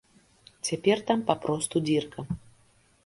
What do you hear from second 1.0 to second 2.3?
там папросту дзірка.